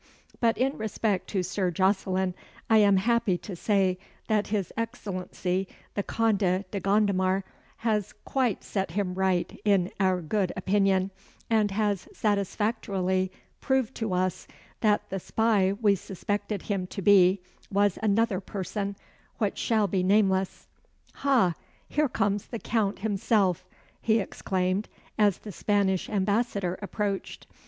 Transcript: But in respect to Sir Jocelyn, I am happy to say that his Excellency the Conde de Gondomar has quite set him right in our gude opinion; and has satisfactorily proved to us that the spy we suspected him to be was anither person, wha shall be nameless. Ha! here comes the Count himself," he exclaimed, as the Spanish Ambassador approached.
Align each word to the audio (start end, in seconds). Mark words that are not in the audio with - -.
But 0.39 0.57
in 0.57 0.79
respect 0.79 1.27
to 1.27 1.43
Sir 1.43 1.69
Jocelyn, 1.69 2.33
I 2.71 2.79
am 2.79 2.97
happy 2.97 3.37
to 3.37 3.55
say 3.55 3.99
that 4.27 4.47
his 4.47 4.73
Excellency 4.75 5.67
the 5.93 6.01
Conde 6.01 6.39
de 6.39 6.79
Gondomar 6.81 7.43
has 7.85 8.11
quite 8.25 8.63
set 8.63 8.89
him 8.89 9.13
right 9.13 9.61
in 9.63 9.91
our 9.99 10.19
gude 10.21 10.53
opinion; 10.57 11.11
and 11.51 11.69
has 11.69 12.07
satisfactorily 12.13 13.31
proved 13.59 13.93
to 13.97 14.15
us 14.15 14.47
that 14.79 15.07
the 15.11 15.19
spy 15.19 15.73
we 15.79 15.93
suspected 15.93 16.63
him 16.63 16.87
to 16.87 17.03
be 17.03 17.39
was 17.71 17.99
anither 18.01 18.39
person, 18.41 18.95
wha 19.39 19.51
shall 19.53 19.85
be 19.85 20.01
nameless. 20.01 20.65
Ha! 21.13 21.53
here 21.87 22.09
comes 22.09 22.47
the 22.47 22.57
Count 22.57 22.97
himself," 22.97 23.67
he 24.01 24.17
exclaimed, 24.19 24.89
as 25.19 25.37
the 25.37 25.51
Spanish 25.51 26.09
Ambassador 26.09 26.79
approached. 26.81 27.45